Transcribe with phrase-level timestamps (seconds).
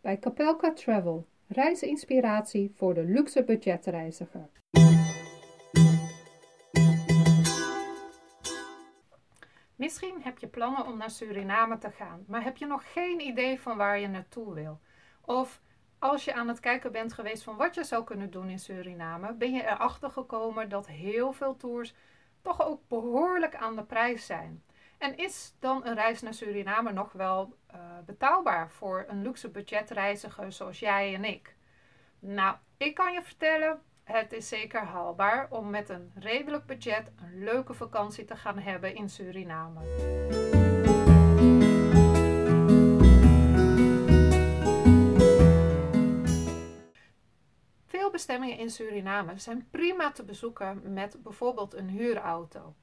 [0.00, 4.48] Bij Capelka Travel, reisinspiratie voor de luxe budgetreiziger.
[9.76, 13.60] Misschien heb je plannen om naar Suriname te gaan, maar heb je nog geen idee
[13.60, 14.80] van waar je naartoe wil.
[15.24, 15.60] Of
[15.98, 19.34] als je aan het kijken bent geweest van wat je zou kunnen doen in Suriname,
[19.34, 21.94] ben je erachter gekomen dat heel veel tours
[22.42, 24.62] toch ook behoorlijk aan de prijs zijn.
[24.98, 30.52] En is dan een reis naar Suriname nog wel uh, betaalbaar voor een luxe budgetreiziger
[30.52, 31.56] zoals jij en ik?
[32.18, 37.44] Nou, ik kan je vertellen, het is zeker haalbaar om met een redelijk budget een
[37.44, 39.80] leuke vakantie te gaan hebben in Suriname.
[47.86, 52.74] Veel bestemmingen in Suriname zijn prima te bezoeken met bijvoorbeeld een huurauto.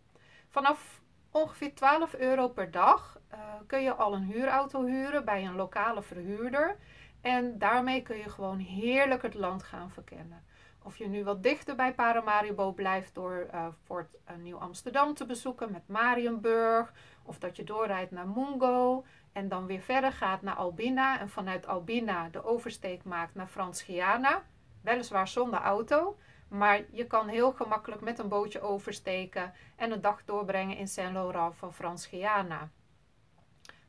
[0.50, 1.02] Vanaf
[1.34, 6.02] ongeveer 12 euro per dag uh, kun je al een huurauto huren bij een lokale
[6.02, 6.78] verhuurder.
[7.22, 10.44] En daarmee kun je gewoon heerlijk het land gaan verkennen.
[10.84, 15.72] Of je nu wat dichter bij Paramaribo blijft door uh, Fort uh, Nieuw-Amsterdam te bezoeken
[15.72, 16.94] met Marienburg.
[17.23, 21.20] Of dat je doorrijdt naar Mungo en dan weer verder gaat naar Albina.
[21.20, 24.44] En vanuit Albina de oversteek maakt naar Frans-Guyana.
[24.81, 26.18] Weliswaar zonder auto.
[26.54, 31.56] Maar je kan heel gemakkelijk met een bootje oversteken en een dag doorbrengen in Saint-Laurent
[31.56, 32.70] van Frans-Guyana.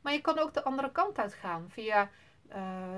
[0.01, 2.09] Maar je kan ook de andere kant uit gaan via
[2.49, 2.55] uh,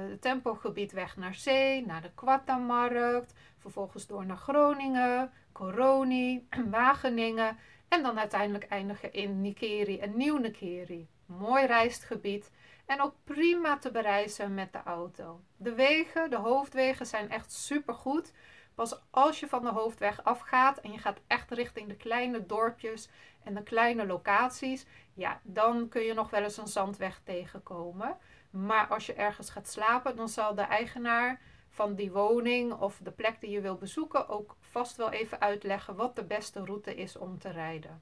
[0.09, 7.57] het tempogebied weg naar zee, naar de Quatta-markt, vervolgens door naar Groningen, Coroni, Wageningen
[7.87, 11.07] en dan uiteindelijk eindigen in Nikeri en Nieuw-Nikeri.
[11.25, 12.51] Mooi reisgebied
[12.85, 15.41] en ook prima te bereizen met de auto.
[15.57, 18.33] De wegen, de hoofdwegen zijn echt supergoed.
[18.77, 23.09] Pas als je van de hoofdweg afgaat en je gaat echt richting de kleine dorpjes
[23.43, 28.17] en de kleine locaties, ja, dan kun je nog wel eens een zandweg tegenkomen.
[28.49, 33.11] Maar als je ergens gaat slapen, dan zal de eigenaar van die woning of de
[33.11, 37.17] plek die je wil bezoeken ook vast wel even uitleggen wat de beste route is
[37.17, 38.01] om te rijden.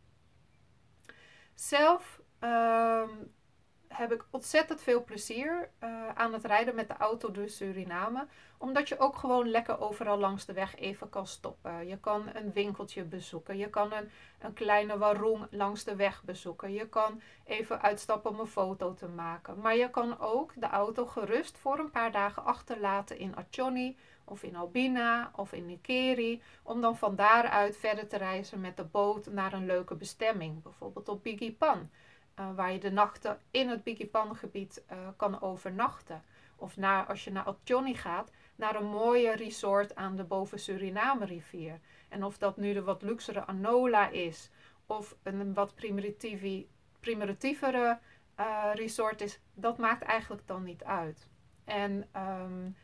[1.54, 3.10] Zelf ehm,
[3.98, 8.28] heb ik ontzettend veel plezier uh, aan het rijden met de auto door Suriname.
[8.58, 11.88] Omdat je ook gewoon lekker overal langs de weg even kan stoppen.
[11.88, 13.58] Je kan een winkeltje bezoeken.
[13.58, 16.74] Je kan een, een kleine warung langs de weg bezoeken.
[16.74, 19.60] Je kan even uitstappen om een foto te maken.
[19.60, 24.44] Maar je kan ook de auto gerust voor een paar dagen achterlaten in Achoni of
[24.44, 26.42] in Albina of in Nikeri.
[26.64, 30.64] Om dan van daaruit verder te reizen met de boot naar een leuke bestemming.
[30.64, 31.90] Bijvoorbeeld op Biggie Pan.
[32.40, 36.24] Uh, waar je de nachten in het Bikipan-gebied uh, kan overnachten.
[36.56, 41.80] Of als je naar Johnny gaat, naar een mooie resort aan de boven Suriname rivier.
[42.10, 44.50] En of dat nu de wat luxere Anola is,
[44.86, 45.74] of een wat
[47.00, 48.00] primitievere
[48.40, 51.30] uh, resort is, dat maakt eigenlijk dan niet uit.
[51.64, 52.76] En um,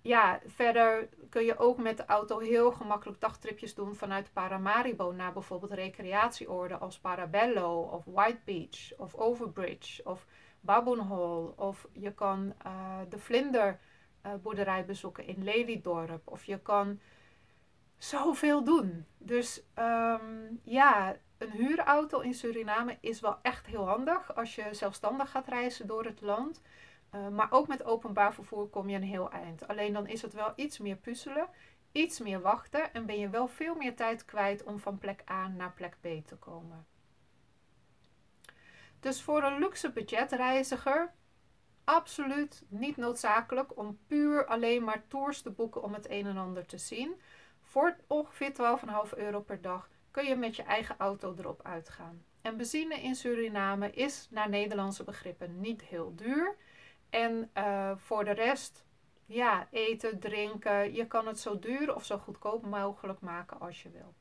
[0.00, 5.32] ja, verder kun je ook met de auto heel gemakkelijk dagtripjes doen vanuit Paramaribo naar
[5.32, 10.26] bijvoorbeeld recreatieoorden als Parabello of White Beach of Overbridge of
[10.60, 11.52] Baboon Hall.
[11.56, 16.28] Of je kan uh, de vlinderboerderij uh, bezoeken in Lelydorp.
[16.28, 17.00] Of je kan
[17.96, 19.06] zoveel doen.
[19.18, 25.30] Dus um, ja, een huurauto in Suriname is wel echt heel handig als je zelfstandig
[25.30, 26.62] gaat reizen door het land.
[27.14, 29.68] Uh, maar ook met openbaar vervoer kom je een heel eind.
[29.68, 31.48] Alleen dan is het wel iets meer puzzelen,
[31.92, 35.48] iets meer wachten en ben je wel veel meer tijd kwijt om van plek A
[35.48, 36.86] naar plek B te komen.
[39.00, 41.12] Dus voor een luxe budgetreiziger
[41.84, 46.66] absoluut niet noodzakelijk om puur alleen maar tours te boeken om het een en ander
[46.66, 47.20] te zien.
[47.62, 48.52] Voor ongeveer
[49.12, 52.24] 12,5 euro per dag kun je met je eigen auto erop uitgaan.
[52.42, 56.56] En benzine in Suriname is naar Nederlandse begrippen niet heel duur.
[57.10, 58.84] En uh, voor de rest,
[59.26, 60.94] ja, eten, drinken.
[60.94, 64.14] Je kan het zo duur of zo goedkoop mogelijk maken als je wil.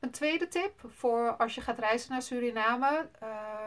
[0.00, 3.08] Een tweede tip voor als je gaat reizen naar Suriname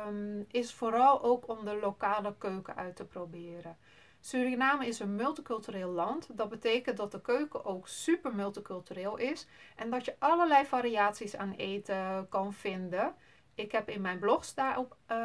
[0.08, 3.78] um, is vooral ook om de lokale keuken uit te proberen.
[4.26, 6.38] Suriname is een multicultureel land.
[6.38, 11.52] Dat betekent dat de keuken ook super multicultureel is en dat je allerlei variaties aan
[11.52, 13.16] eten kan vinden.
[13.56, 15.18] Ik heb in mijn blogs daarop uh,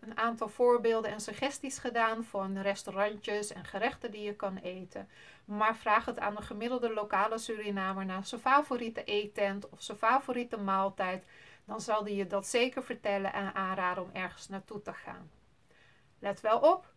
[0.00, 5.08] een aantal voorbeelden en suggesties gedaan van restaurantjes en gerechten die je kan eten.
[5.44, 10.56] Maar vraag het aan een gemiddelde lokale Surinamer naar zijn favoriete eettent of zijn favoriete
[10.56, 11.24] maaltijd.
[11.64, 15.30] Dan zal die je dat zeker vertellen en aanraden om ergens naartoe te gaan.
[16.18, 16.96] Let wel op,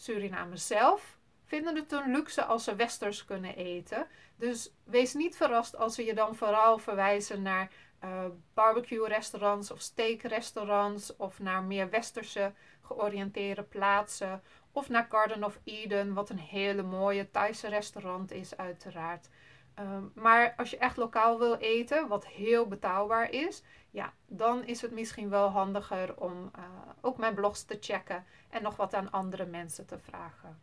[0.00, 4.06] Suriname zelf vinden het een luxe als ze westers kunnen eten.
[4.36, 7.70] Dus wees niet verrast als ze je dan vooral verwijzen naar
[8.04, 8.24] uh,
[8.54, 12.52] barbecue restaurants of steak restaurants of naar meer westerse
[12.82, 14.42] georiënteerde plaatsen
[14.72, 19.28] of naar Garden of Eden, wat een hele mooie Thaise restaurant is uiteraard.
[19.74, 24.82] Ehm, maar als je echt lokaal wil eten, wat heel betaalbaar is, ja, dan is
[24.82, 26.64] het misschien wel handiger om uh,
[27.00, 30.60] ook mijn blogs te checken en nog wat aan andere mensen te vragen.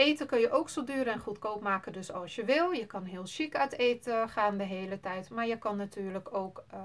[0.00, 2.70] Eten kun je ook zo duur en goedkoop maken, dus als je wil.
[2.70, 6.64] Je kan heel chic uit eten gaan de hele tijd, maar je kan natuurlijk ook
[6.74, 6.80] uh,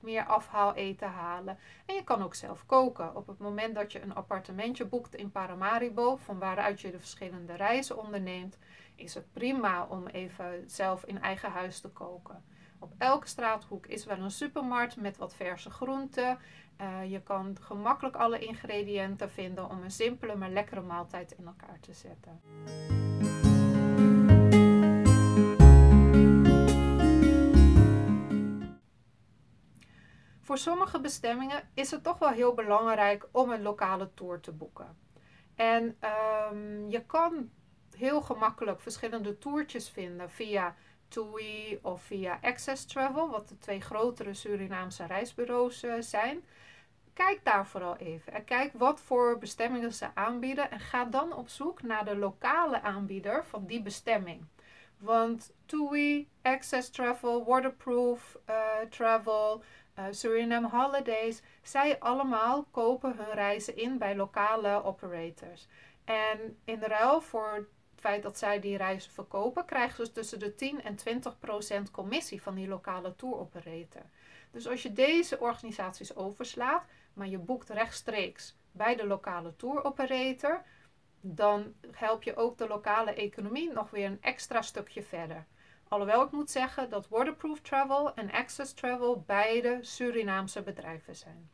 [0.00, 1.58] meer afhaal eten halen.
[1.86, 3.16] En je kan ook zelf koken.
[3.16, 7.54] Op het moment dat je een appartementje boekt in Paramaribo, van waaruit je de verschillende
[7.54, 8.58] reizen onderneemt,
[8.94, 12.44] is het prima om even zelf in eigen huis te koken.
[12.86, 16.38] Op elke straathoek is wel een supermarkt met wat verse groenten.
[16.80, 21.80] Uh, je kan gemakkelijk alle ingrediënten vinden om een simpele maar lekkere maaltijd in elkaar
[21.80, 22.40] te zetten.
[30.40, 34.96] Voor sommige bestemmingen is het toch wel heel belangrijk om een lokale tour te boeken.
[35.54, 35.96] En
[36.52, 37.50] um, je kan
[37.96, 40.74] heel gemakkelijk verschillende toertjes vinden via
[41.08, 46.44] TUI of via Access Travel, wat de twee grotere Surinaamse reisbureaus uh, zijn.
[47.12, 51.48] Kijk daar vooral even en kijk wat voor bestemmingen ze aanbieden en ga dan op
[51.48, 54.46] zoek naar de lokale aanbieder van die bestemming.
[54.98, 58.56] Want TUI, Access Travel, Waterproof uh,
[58.90, 59.62] Travel,
[59.98, 65.66] uh, Suriname Holidays, zij allemaal kopen hun reizen in bij lokale operators.
[66.04, 67.68] En in ruil voor
[68.00, 72.42] feit dat zij die reizen verkopen, krijgen ze tussen de 10 en 20 procent commissie
[72.42, 74.02] van die lokale tour operator.
[74.50, 80.62] Dus als je deze organisaties overslaat, maar je boekt rechtstreeks bij de lokale tour operator,
[81.20, 85.46] dan help je ook de lokale economie nog weer een extra stukje verder.
[85.88, 91.50] Alhoewel ik moet zeggen dat Waterproof Travel en Access Travel beide Surinaamse bedrijven zijn.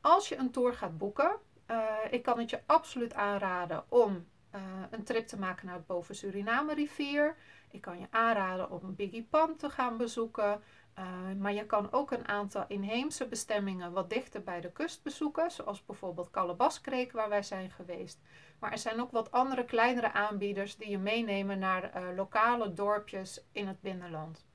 [0.00, 1.36] Als je een tour gaat boeken,
[1.70, 4.60] uh, ik kan het je absoluut aanraden om uh,
[4.90, 7.36] een trip te maken naar het boven Suriname rivier.
[7.70, 10.62] Ik kan je aanraden om Biggie Pan te gaan bezoeken.
[10.98, 11.04] Uh,
[11.38, 15.84] maar je kan ook een aantal inheemse bestemmingen wat dichter bij de kust bezoeken, zoals
[15.84, 18.20] bijvoorbeeld Calabaskreek waar wij zijn geweest.
[18.58, 23.66] Maar er zijn ook wat andere kleinere aanbieders die je meenemen naar lokale dorpjes in
[23.66, 24.46] het binnenland.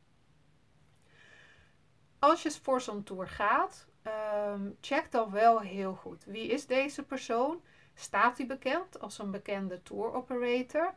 [2.19, 3.88] Als je voor zo'n tour gaat,
[4.54, 6.25] um, check dan wel heel goed.
[6.25, 7.62] Wie is deze persoon?
[7.94, 10.94] Staat hij bekend als een bekende tour operator?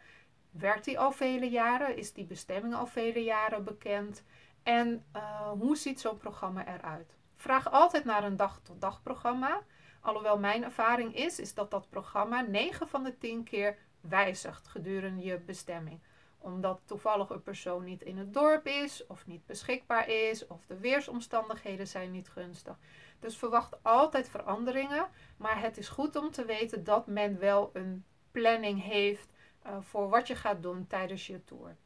[0.51, 1.97] Werkt hij al vele jaren?
[1.97, 4.23] Is die bestemming al vele jaren bekend?
[4.63, 7.17] En uh, hoe ziet zo'n programma eruit?
[7.37, 9.63] Vraag altijd naar een dag-tot-dag programma.
[10.01, 15.23] Alhoewel mijn ervaring is, is dat dat programma 9 van de 10 keer wijzigt gedurende
[15.23, 16.01] je bestemming.
[16.43, 20.79] Omdat toevallig een persoon niet in het dorp is, of niet beschikbaar is, of de
[20.79, 22.79] weersomstandigheden zijn niet gunstig.
[23.19, 25.09] Dus verwacht altijd veranderingen.
[25.37, 29.29] Maar het is goed om te weten dat men wel een planning heeft
[29.67, 31.77] uh, voor wat je gaat doen tijdens je tour.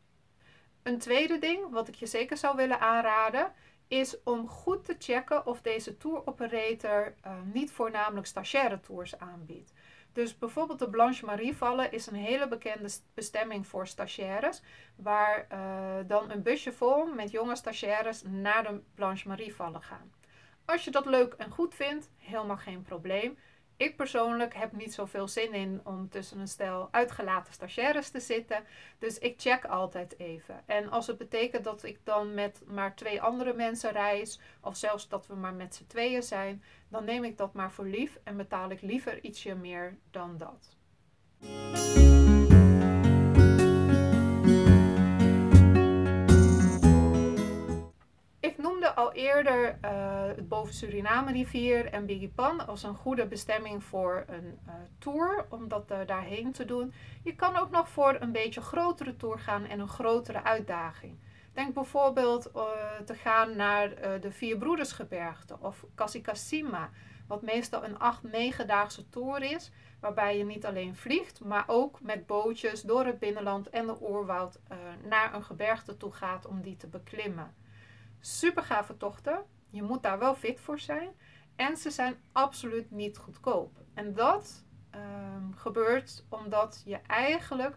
[0.82, 3.52] Een tweede ding wat ik je zeker zou willen aanraden
[3.88, 9.72] is om goed te checken of deze tour operator uh, niet voornamelijk stagiaire tours aanbiedt.
[10.14, 14.62] Dus bijvoorbeeld de Blanche Marie vallen is een hele bekende bestemming voor stagiaires,
[14.96, 20.12] waar uh, dan een busje vol met jonge stagiaires naar de Blanche Marie vallen gaan.
[20.64, 23.38] Als je dat leuk en goed vindt, helemaal geen probleem.
[23.76, 28.64] Ik persoonlijk heb niet zoveel zin in om tussen een stel uitgelaten stagiaires te zitten.
[28.98, 30.62] Dus ik check altijd even.
[30.66, 35.08] En als het betekent dat ik dan met maar twee andere mensen reis, of zelfs
[35.08, 38.36] dat we maar met z'n tweeën zijn, dan neem ik dat maar voor lief en
[38.36, 40.76] betaal ik liever ietsje meer dan dat.
[48.64, 54.24] Noemde al eerder uh, het boven Suriname rivier en Bigipan als een goede bestemming voor
[54.26, 56.92] een uh, tour, om dat uh, daarheen te doen.
[57.22, 61.18] Je kan ook nog voor een beetje grotere tour gaan en een grotere uitdaging.
[61.52, 62.50] Denk bijvoorbeeld
[63.04, 63.88] te gaan naar
[64.20, 66.90] de Vier Broedersgebergte of Kasikasima,
[67.26, 67.96] wat meestal een
[68.62, 73.18] 8-9 daagse tour is, waarbij je niet alleen vliegt, maar ook met bootjes door het
[73.18, 74.60] binnenland en de oerwoud
[75.08, 77.54] naar een gebergte toe gaat om die te beklimmen.
[78.26, 79.44] Super gave tochten.
[79.70, 81.10] Je moet daar wel fit voor zijn.
[81.56, 83.76] En ze zijn absoluut niet goedkoop.
[83.94, 84.64] En dat
[84.94, 87.76] um, gebeurt omdat je eigenlijk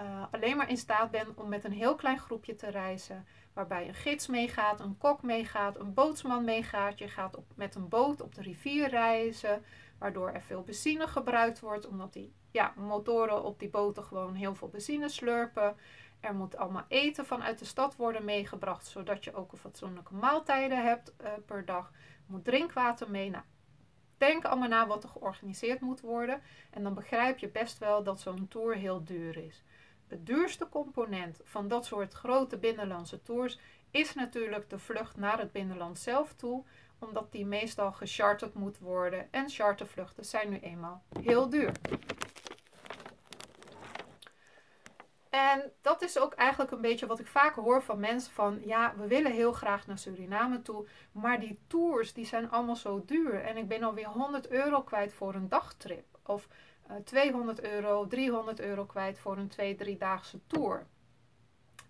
[0.00, 3.26] uh, alleen maar in staat bent om met een heel klein groepje te reizen.
[3.52, 6.98] Waarbij een gids meegaat, een kok meegaat, een bootsman meegaat.
[6.98, 9.64] Je gaat op, met een boot op de rivier reizen.
[9.98, 14.54] waardoor er veel benzine gebruikt wordt, omdat die ja, motoren op die boten gewoon heel
[14.54, 15.76] veel benzine slurpen.
[16.22, 20.84] Er moet allemaal eten vanuit de stad worden meegebracht, zodat je ook een fatsoenlijke maaltijden
[20.84, 21.86] hebt uh, per dag.
[21.90, 23.30] Er moet drinkwater mee.
[23.30, 23.44] Nou,
[24.16, 26.40] denk allemaal na wat er georganiseerd moet worden.
[26.70, 29.64] En dan begrijp je best wel dat zo'n tour heel duur is.
[30.06, 33.58] Het duurste component van dat soort grote binnenlandse tours
[33.90, 36.64] is natuurlijk de vlucht naar het binnenland zelf toe,
[36.98, 39.32] omdat die meestal gecharterd moet worden.
[39.32, 41.72] En chartervluchten zijn nu eenmaal heel duur.
[45.32, 48.94] En dat is ook eigenlijk een beetje wat ik vaak hoor van mensen van ja,
[48.96, 53.42] we willen heel graag naar Suriname toe, maar die tours die zijn allemaal zo duur
[53.42, 56.48] en ik ben alweer 100 euro kwijt voor een dagtrip of
[56.90, 60.86] uh, eh, 200 euro, 300 euro kwijt voor een 2 3 daagse tour.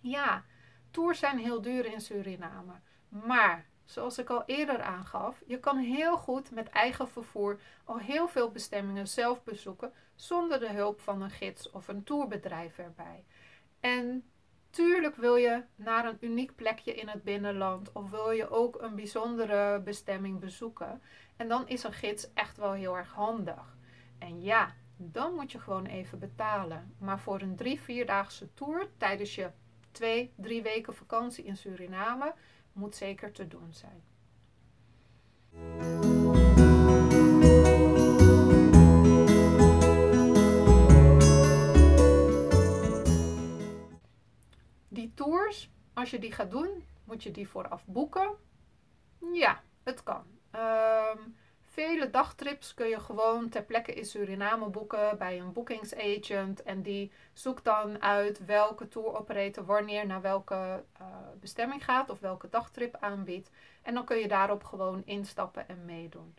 [0.00, 0.44] Ja,
[0.90, 2.75] tours zijn heel duur in Suriname,
[3.08, 8.28] maar zoals ik al eerder aangaf, je kan heel goed met eigen vervoer al heel
[8.28, 13.25] veel bestemmingen zelf bezoeken zonder de hulp van een gids of een tourbedrijf erbij.
[13.80, 14.25] En
[14.70, 18.94] tuurlijk wil je naar een uniek plekje in het binnenland of wil je ook een
[18.94, 21.02] bijzondere bestemming bezoeken.
[21.37, 23.76] En dan is een gids echt wel heel erg handig.
[24.18, 26.94] En ja, dan moet je gewoon even betalen.
[26.99, 29.50] Maar voor een drie, vierdaagse tour tijdens je
[29.90, 32.34] twee, drie weken vakantie in Suriname
[32.73, 34.02] moet zeker te doen zijn.
[44.88, 48.31] Die tours, als je die gaat doen, moet je die vooraf boeken.
[49.33, 50.25] Ja, het kan.
[50.55, 51.37] Um,
[51.73, 56.62] Vele dagtrips kun je gewoon ter plekke in Suriname boeken bij een boekingsagent.
[56.62, 61.07] En die zoekt dan uit welke tour operator wanneer naar welke uh,
[61.41, 63.50] bestemming gaat of welke dagtrip aanbiedt.
[63.83, 66.35] En dan kun je daarop gewoon instappen en meedoen.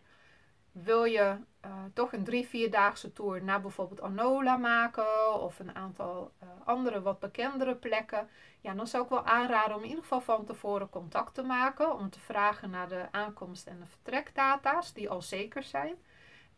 [0.74, 6.32] Wil je uh, toch een drie, vierdaagse tour naar bijvoorbeeld Anola maken of een aantal
[6.42, 8.28] uh, andere wat bekendere plekken,
[8.60, 11.98] ja, dan zou ik wel aanraden om in ieder geval van tevoren contact te maken
[11.98, 15.94] om te vragen naar de aankomst en de vertrekdata's die al zeker zijn.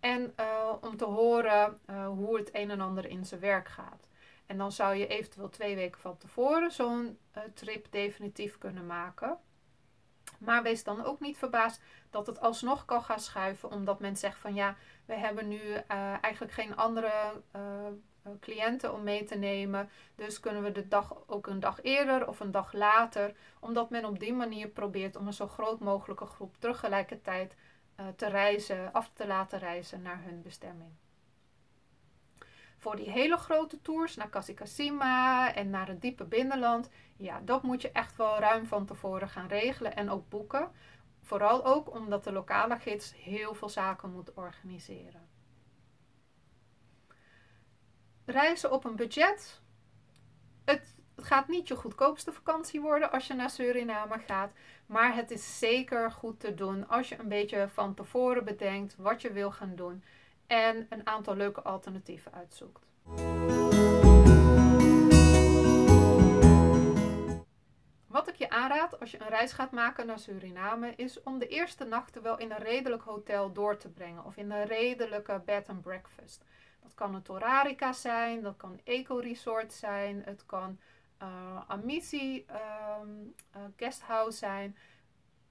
[0.00, 4.08] En uh, om te horen hoe het een en ander in zijn werk gaat.
[4.46, 7.18] En dan zou je eventueel twee weken van tevoren zo'n
[7.54, 9.38] trip definitief kunnen maken.
[10.38, 14.38] Maar wees dan ook niet verbaasd dat het alsnog kan gaan schuiven, omdat men zegt
[14.38, 15.82] van ja, we hebben nu uh,
[16.20, 17.12] eigenlijk geen andere
[17.56, 19.90] uh, cliënten om mee te nemen.
[20.14, 24.04] Dus kunnen we de dag ook een dag eerder of een dag later, omdat men
[24.04, 27.54] op die manier probeert om een zo groot mogelijke groep tegelijkertijd
[28.16, 30.90] te reizen, af te laten reizen naar hun bestemming.
[32.86, 37.82] Voor die hele grote tours naar Kasikasima en naar het diepe binnenland, ja, dat moet
[37.82, 40.70] je echt wel ruim van tevoren gaan regelen en ook boeken.
[41.22, 45.28] Vooral ook omdat de lokale gids heel veel zaken moet organiseren.
[48.24, 49.60] Reizen op een budget.
[50.64, 54.52] Het gaat niet je goedkoopste vakantie worden als je naar Suriname gaat.
[54.86, 59.22] Maar het is zeker goed te doen als je een beetje van tevoren bedenkt wat
[59.22, 60.04] je wil gaan doen.
[60.46, 62.86] En een aantal leuke alternatieven uitzoekt.
[68.06, 71.48] Wat ik je aanraad als je een reis gaat maken naar Suriname is om de
[71.48, 75.68] eerste nachten wel in een redelijk hotel door te brengen of in een redelijke bed
[75.68, 76.44] and breakfast.
[76.82, 80.78] Dat kan een Torarica zijn, dat kan een eco-resort zijn, het kan
[81.22, 82.46] uh, Amici
[83.00, 83.34] um,
[83.76, 84.76] guesthouse zijn.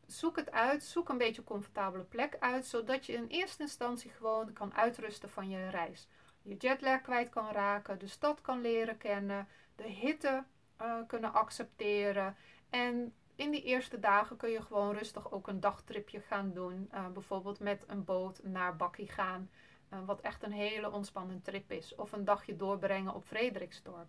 [0.06, 4.12] Zoek het uit, zoek een beetje een comfortabele plek uit, zodat je in eerste instantie
[4.12, 6.08] gewoon kan uitrusten van je reis.
[6.42, 10.44] Je jetlag kwijt kan raken, de stad kan leren kennen, de hitte
[10.82, 12.36] uh, kunnen accepteren
[12.70, 16.90] en in die eerste dagen kun je gewoon rustig ook een dagtripje gaan doen.
[16.94, 19.50] Uh, bijvoorbeeld met een boot naar Bakkie gaan.
[19.94, 21.96] Uh, wat echt een hele ontspannende trip is.
[21.96, 24.08] Of een dagje doorbrengen op Frederiksdorp.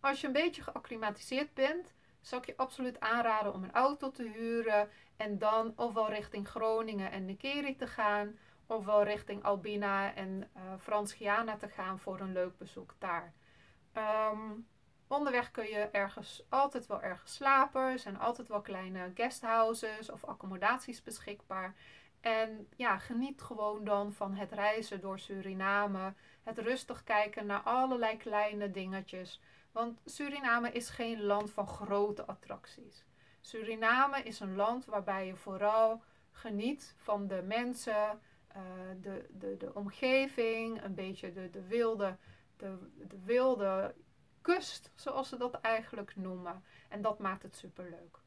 [0.00, 1.94] Als je een beetje geacclimatiseerd bent,
[2.28, 4.88] zou ik je absoluut aanraden om een auto te huren.
[5.16, 8.38] En dan ofwel richting Groningen en Nekeri te gaan.
[8.66, 13.32] Ofwel richting Albina en uh, Frans Giana te gaan voor een leuk bezoek daar.
[14.32, 14.66] Um,
[15.08, 17.82] Onderweg kun je ergens altijd wel ergens slapen.
[17.82, 21.74] Er zijn altijd wel kleine guesthouses of accommodaties beschikbaar.
[22.20, 26.14] En ja, geniet gewoon dan van het reizen door Suriname.
[26.42, 29.40] Het rustig kijken naar allerlei kleine dingetjes.
[29.78, 33.04] Want Suriname is geen land van grote attracties.
[33.40, 38.20] Suriname is een land waarbij je vooral geniet van de mensen,
[38.56, 38.62] uh,
[39.00, 42.16] de, de, de omgeving, een beetje de, de wilde,
[42.56, 42.76] de,
[43.08, 43.94] de wilde
[44.40, 46.64] kust, zoals ze dat eigenlijk noemen.
[46.88, 48.18] En dat maakt het superleuk.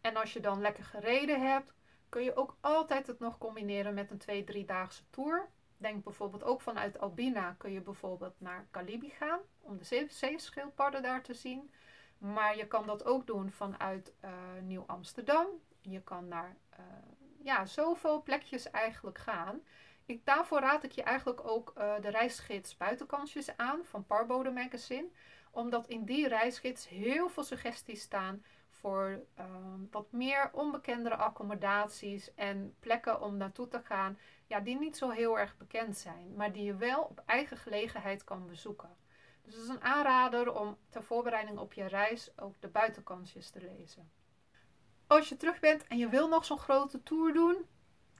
[0.00, 1.72] En als je dan lekker gereden hebt,
[2.08, 5.48] kun je ook altijd het nog combineren met een twee, driedaagse tour.
[5.82, 11.22] Denk bijvoorbeeld ook vanuit Albina kun je bijvoorbeeld naar Calibi gaan om de zeeschildpadden daar
[11.22, 11.70] te zien.
[12.18, 15.46] Maar je kan dat ook doen vanuit uh, Nieuw-Amsterdam.
[15.80, 16.84] Je kan naar uh,
[17.42, 19.60] ja, zoveel plekjes eigenlijk gaan.
[20.06, 25.08] Ik, daarvoor raad ik je eigenlijk ook uh, de reisgids Buitenkansjes aan van Parbode Magazine.
[25.50, 28.44] Omdat in die reisgids heel veel suggesties staan
[28.82, 34.18] voor ehm, wat meer onbekendere accommodaties en plekken om naartoe te gaan.
[34.46, 38.24] Ja, die niet zo heel erg bekend zijn, maar die je wel op eigen gelegenheid
[38.24, 38.96] kan bezoeken.
[39.42, 43.60] Dus het is een aanrader om ter voorbereiding op je reis ook de buitenkansjes te
[43.60, 44.10] lezen.
[45.06, 47.66] Als je terug bent en je wil nog zo'n grote tour doen,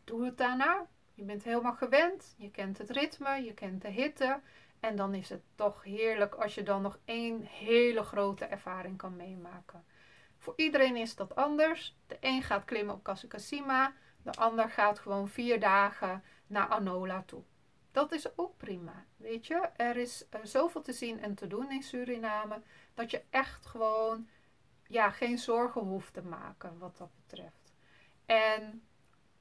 [0.04, 0.86] doe het daarna.
[1.14, 4.40] Je bent helemaal gewend, je kent het ritme, je kent de hitte.
[4.80, 9.16] En dan is het toch heerlijk als je dan nog één hele grote ervaring kan
[9.16, 9.84] meemaken.
[10.42, 11.96] Voor iedereen is dat anders.
[12.06, 17.42] De een gaat klimmen op Kasukasima, de ander gaat gewoon vier dagen naar Anola toe.
[17.92, 19.68] Dat is ook prima, weet je.
[19.76, 22.62] Er is uh, zoveel te zien en te doen in Suriname
[22.94, 24.28] dat je echt gewoon
[24.86, 27.74] ja, geen zorgen hoeft te maken wat dat betreft.
[28.26, 28.82] En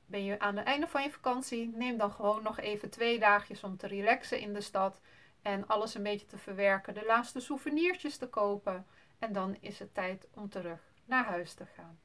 [0.05, 3.63] ben je aan het einde van je vakantie, neem dan gewoon nog even twee dagjes
[3.63, 5.01] om te relaxen in de stad
[5.41, 8.85] en alles een beetje te verwerken, de laatste souvenirtjes te kopen
[9.19, 11.99] en dan is het tijd om terug naar huis te gaan.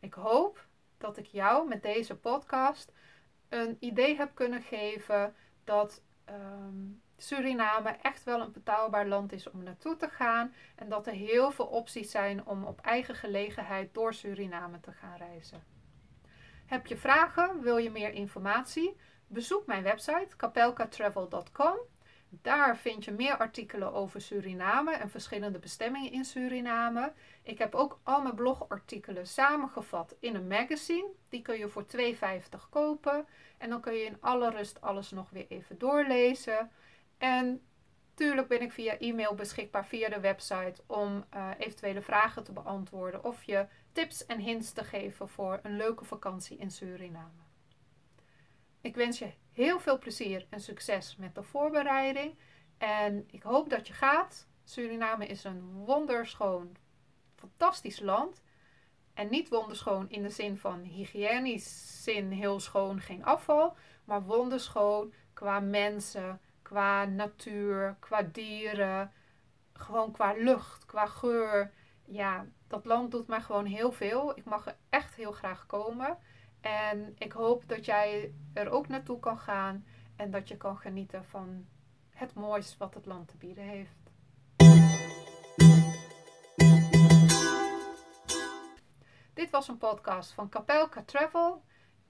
[0.00, 0.66] Ik hoop
[0.98, 2.92] dat ik jou met deze podcast
[3.48, 9.62] een idee heb kunnen geven dat ehm, Suriname echt wel een betaalbaar land is om
[9.62, 10.54] naartoe te gaan.
[10.74, 15.16] En dat er heel veel opties zijn om op eigen gelegenheid door Suriname te gaan
[15.16, 15.73] reizen.
[16.74, 17.60] Heb je vragen?
[17.60, 18.96] Wil je meer informatie?
[19.26, 21.76] Bezoek mijn website kapelkatravel.com.
[22.28, 27.12] Daar vind je meer artikelen over Suriname en verschillende bestemmingen in Suriname.
[27.42, 31.08] Ik heb ook al mijn blogartikelen samengevat in een magazine.
[31.28, 33.26] Die kun je voor 2,50 kopen.
[33.58, 36.70] En dan kun je in alle rust alles nog weer even doorlezen.
[37.18, 37.62] En
[38.14, 43.24] Tuurlijk ben ik via e-mail beschikbaar via de website om uh, eventuele vragen te beantwoorden
[43.24, 47.42] of je tips en hints te geven voor een leuke vakantie in Suriname.
[48.80, 52.38] Ik wens je heel veel plezier en succes met de voorbereiding
[52.78, 54.48] en ik hoop dat je gaat.
[54.64, 56.76] Suriname is een wonderschoon,
[57.36, 58.42] fantastisch land.
[59.14, 65.12] En niet wonderschoon in de zin van hygiënisch zin heel schoon, geen afval, maar wonderschoon
[65.32, 69.12] qua mensen, qua natuur, qua dieren,
[69.72, 71.72] gewoon qua lucht, qua geur.
[72.04, 74.36] Ja, dat land doet mij gewoon heel veel.
[74.36, 76.18] Ik mag er echt heel graag komen.
[76.60, 81.24] En ik hoop dat jij er ook naartoe kan gaan en dat je kan genieten
[81.24, 81.66] van
[82.10, 84.12] het moois wat het land te bieden heeft.
[89.34, 91.64] Dit was een podcast van Kapelka Travel.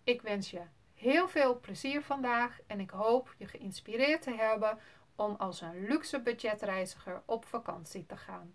[0.05, 0.63] Ik wens je
[1.05, 4.79] heel veel plezier vandaag en ik hoop je geïnspireerd te hebben
[5.17, 8.53] om als een luxe budgetreiziger op vakantie te gaan.